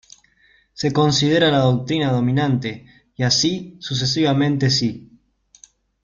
Se 0.73 0.91
considera 0.91 1.51
la 1.51 1.59
doctrina 1.59 2.11
dominante 2.11 2.87
y 3.15 3.21
así 3.21 3.77
sucesivamente 3.79 4.71
si. 4.71 5.19